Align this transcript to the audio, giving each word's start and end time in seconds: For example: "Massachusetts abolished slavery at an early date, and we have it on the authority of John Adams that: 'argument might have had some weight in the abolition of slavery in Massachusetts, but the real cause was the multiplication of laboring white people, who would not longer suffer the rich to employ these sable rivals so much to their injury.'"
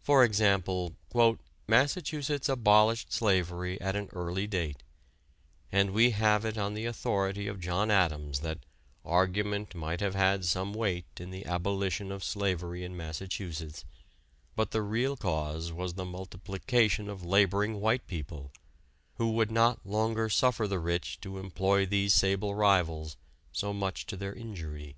For 0.00 0.24
example: 0.24 0.96
"Massachusetts 1.66 2.48
abolished 2.48 3.12
slavery 3.12 3.78
at 3.82 3.96
an 3.96 4.08
early 4.14 4.46
date, 4.46 4.82
and 5.70 5.90
we 5.90 6.12
have 6.12 6.46
it 6.46 6.56
on 6.56 6.72
the 6.72 6.86
authority 6.86 7.46
of 7.46 7.60
John 7.60 7.90
Adams 7.90 8.40
that: 8.40 8.60
'argument 9.04 9.74
might 9.74 10.00
have 10.00 10.14
had 10.14 10.46
some 10.46 10.72
weight 10.72 11.04
in 11.20 11.28
the 11.28 11.44
abolition 11.44 12.10
of 12.10 12.24
slavery 12.24 12.82
in 12.82 12.96
Massachusetts, 12.96 13.84
but 14.56 14.70
the 14.70 14.80
real 14.80 15.18
cause 15.18 15.70
was 15.70 15.92
the 15.92 16.06
multiplication 16.06 17.10
of 17.10 17.22
laboring 17.22 17.78
white 17.78 18.06
people, 18.06 18.50
who 19.16 19.32
would 19.32 19.50
not 19.50 19.84
longer 19.86 20.30
suffer 20.30 20.66
the 20.66 20.78
rich 20.78 21.20
to 21.20 21.36
employ 21.36 21.84
these 21.84 22.14
sable 22.14 22.54
rivals 22.54 23.18
so 23.52 23.74
much 23.74 24.06
to 24.06 24.16
their 24.16 24.32
injury.'" 24.32 24.96